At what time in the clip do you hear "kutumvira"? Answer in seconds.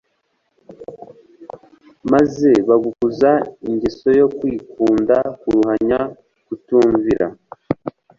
6.45-7.27